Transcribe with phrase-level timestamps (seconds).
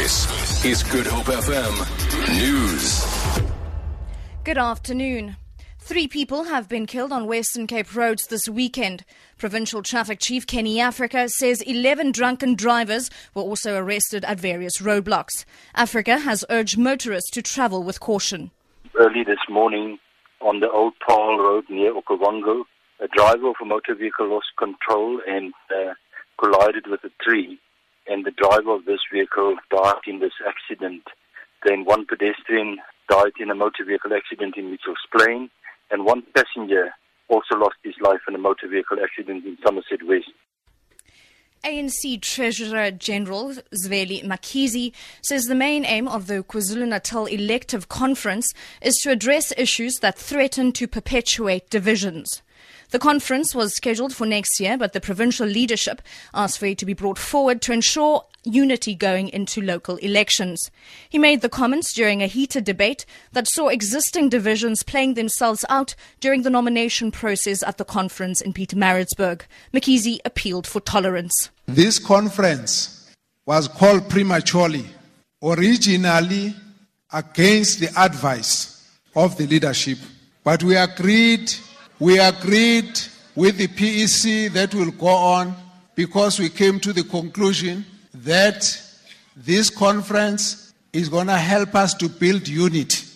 [0.00, 1.74] This is Good Hope FM
[2.40, 3.04] News.
[4.44, 5.36] Good afternoon.
[5.78, 9.04] Three people have been killed on Western Cape roads this weekend.
[9.36, 15.44] Provincial Traffic Chief Kenny Africa says 11 drunken drivers were also arrested at various roadblocks.
[15.74, 18.52] Africa has urged motorists to travel with caution.
[18.98, 19.98] Early this morning
[20.40, 22.62] on the Old Paarl Road near Okavango,
[23.00, 25.92] a driver of a motor vehicle lost control and uh,
[26.42, 27.60] collided with a tree.
[28.10, 31.04] And the driver of this vehicle died in this accident.
[31.64, 35.48] Then one pedestrian died in a motor vehicle accident in Mitchell's Plain
[35.92, 36.90] and one passenger
[37.28, 40.34] also lost his life in a motor vehicle accident in Somerset West.
[41.64, 48.96] ANC Treasurer General Zweli Mkhize says the main aim of the KwaZulu-Natal elective conference is
[49.02, 52.40] to address issues that threaten to perpetuate divisions.
[52.92, 56.00] The conference was scheduled for next year, but the provincial leadership
[56.32, 60.70] asked for it to be brought forward to ensure unity going into local elections.
[61.08, 65.94] He made the comments during a heated debate that saw existing divisions playing themselves out
[66.20, 69.42] during the nomination process at the conference in Pietermaritzburg.
[69.74, 71.50] Mkhize appealed for tolerance.
[71.66, 73.12] This conference
[73.46, 74.86] was called prematurely,
[75.42, 76.54] originally
[77.12, 79.98] against the advice of the leadership,
[80.44, 81.52] but we agreed
[81.98, 82.98] we agreed
[83.34, 85.54] with the PEC that will go on
[85.94, 87.84] because we came to the conclusion
[88.24, 88.80] that
[89.36, 93.06] this conference is going to help us to build unity.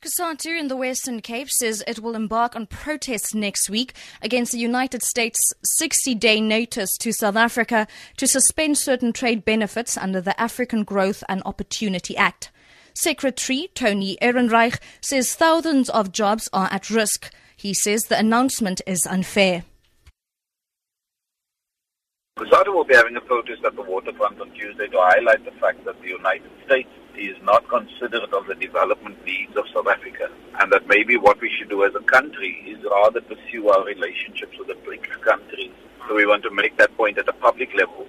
[0.00, 4.58] COSATU in the Western Cape says it will embark on protests next week against the
[4.58, 7.86] United States' 60 day notice to South Africa
[8.18, 12.50] to suspend certain trade benefits under the African Growth and Opportunity Act.
[12.92, 17.32] Secretary Tony Ehrenreich says thousands of jobs are at risk.
[17.56, 19.64] He says the announcement is unfair.
[22.36, 25.84] COSATU will be having a protest at the waterfront on Tuesday to highlight the fact
[25.84, 30.72] that the United States is not considerate of the development needs of South Africa and
[30.72, 34.66] that maybe what we should do as a country is rather pursue our relationships with
[34.66, 35.70] the BRICS countries.
[36.08, 38.08] So we want to make that point at a public level.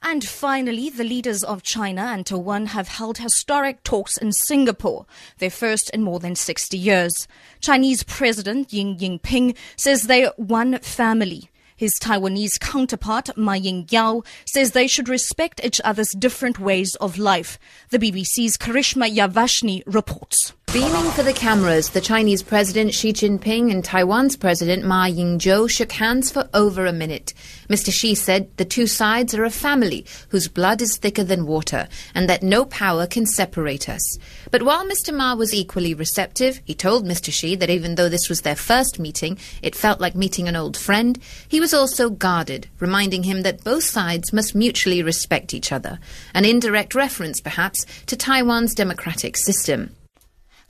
[0.00, 5.04] And finally, the leaders of China and Taiwan have held historic talks in Singapore,
[5.36, 7.28] their first in more than 60 years.
[7.60, 11.49] Chinese President Xi Jinping says they're one family.
[11.80, 17.58] His Taiwanese counterpart, Ma Ying-jeou, says they should respect each other's different ways of life.
[17.88, 20.52] The BBC's Karishma Vaswani reports.
[20.72, 25.90] Beaming for the cameras, the Chinese President Xi Jinping and Taiwan's President Ma Ying-jeou shook
[25.90, 27.34] hands for over a minute.
[27.68, 27.92] Mr.
[27.92, 32.28] Xi said the two sides are a family whose blood is thicker than water and
[32.28, 34.16] that no power can separate us.
[34.52, 35.12] But while Mr.
[35.12, 37.32] Ma was equally receptive, he told Mr.
[37.32, 40.76] Xi that even though this was their first meeting, it felt like meeting an old
[40.76, 41.18] friend.
[41.48, 45.98] He was also guarded, reminding him that both sides must mutually respect each other.
[46.32, 49.96] An indirect reference, perhaps, to Taiwan's democratic system.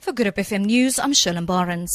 [0.01, 1.91] For Good FM News, I'm Shirley Barnes.